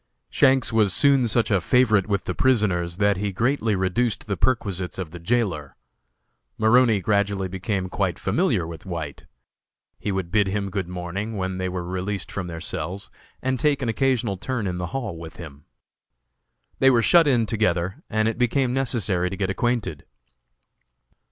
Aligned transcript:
Shanks 0.31 0.73
was 0.73 0.95
soon 0.95 1.27
such 1.27 1.51
a 1.51 1.61
favorite 1.61 2.07
with 2.07 2.23
the 2.23 2.33
prisoners 2.33 2.97
that 2.97 3.17
he 3.17 3.31
greatly 3.31 3.75
reduced 3.75 4.25
the 4.25 4.35
perquisites 4.35 4.97
of 4.97 5.11
the 5.11 5.19
jailor. 5.19 5.75
Maroney 6.57 7.01
gradually 7.01 7.47
became 7.47 7.87
quite 7.87 8.17
familiar 8.17 8.65
with 8.65 8.83
White. 8.87 9.27
He 9.99 10.11
would 10.11 10.31
bid 10.31 10.47
him 10.47 10.71
good 10.71 10.87
morning 10.87 11.37
when 11.37 11.59
they 11.59 11.69
were 11.69 11.83
released 11.83 12.31
from 12.31 12.47
their 12.47 12.59
cells, 12.59 13.11
and 13.43 13.59
take 13.59 13.83
an 13.83 13.89
occasional 13.89 14.37
turn 14.37 14.65
in 14.65 14.79
the 14.79 14.87
hall 14.87 15.19
with 15.19 15.35
him. 15.35 15.65
They 16.79 16.89
were 16.89 17.03
shut 17.03 17.27
in 17.27 17.45
together, 17.45 18.01
and 18.09 18.27
it 18.27 18.39
became 18.39 18.73
necessary 18.73 19.29
to 19.29 19.37
get 19.37 19.51
acquainted. 19.51 20.07